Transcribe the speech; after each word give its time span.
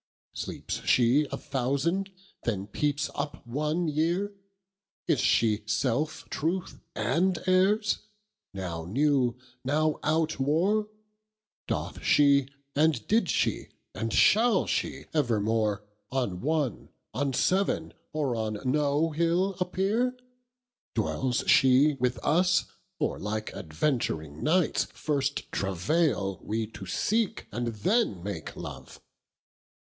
Sleepes 0.33 0.83
she 0.83 1.27
a 1.31 1.37
thousand, 1.37 2.11
then 2.43 2.65
peepes 2.65 3.11
up 3.13 3.45
one 3.45 3.87
yeare? 3.87 4.31
Is 5.07 5.19
she 5.19 5.61
selfe 5.67 6.27
truth 6.31 6.79
and 6.95 7.37
errs? 7.45 7.99
now 8.51 8.83
new, 8.85 9.37
now 9.63 9.99
outwore? 10.01 10.87
Doth 11.67 12.01
she, 12.03 12.47
and 12.75 13.05
did 13.07 13.29
she, 13.29 13.67
and 13.93 14.11
shall 14.11 14.65
she 14.65 15.05
evermore 15.13 15.85
On 16.11 16.41
one, 16.41 16.89
on 17.13 17.31
seaven, 17.31 17.93
or 18.11 18.35
on 18.35 18.57
no 18.65 19.11
hill 19.11 19.53
appeare? 19.59 20.17
Dwells 20.95 21.43
she 21.45 21.93
with 21.99 22.17
us, 22.23 22.65
or 22.97 23.19
like 23.19 23.53
adventuring 23.53 24.41
knights 24.43 24.85
First 24.85 25.51
travaile 25.51 26.41
we 26.43 26.65
to 26.71 26.87
seek 26.87 27.45
and 27.51 27.67
then 27.67 28.23
make 28.23 28.55
Love? 28.55 28.99